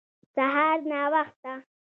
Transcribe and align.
سهار 0.35 0.77
ناوخته 0.91 1.53